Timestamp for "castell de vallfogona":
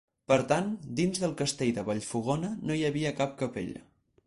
1.41-2.51